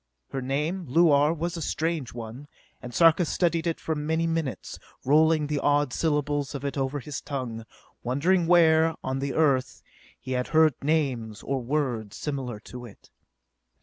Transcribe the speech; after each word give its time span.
Her 0.31 0.41
name, 0.41 0.85
Luar, 0.87 1.31
was 1.31 1.55
a 1.55 1.61
strange 1.61 2.11
one, 2.11 2.47
and 2.81 2.91
Sarka 2.91 3.23
studied 3.23 3.67
it 3.67 3.79
for 3.79 3.93
many 3.93 4.25
minutes, 4.25 4.79
rolling 5.05 5.45
the 5.45 5.59
odd 5.59 5.93
syllables 5.93 6.55
of 6.55 6.65
it 6.65 6.75
over 6.75 6.99
his 6.99 7.21
tongue, 7.21 7.65
wondering 8.01 8.47
where, 8.47 8.95
on 9.03 9.19
the 9.19 9.35
Earth, 9.35 9.83
he 10.19 10.31
had 10.31 10.47
heard 10.47 10.73
names, 10.81 11.43
or 11.43 11.61
words, 11.61 12.17
similar 12.17 12.59
to 12.61 12.83
it. 12.83 13.11